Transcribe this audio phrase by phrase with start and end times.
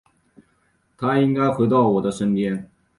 [0.97, 2.67] 他应该回到我的身边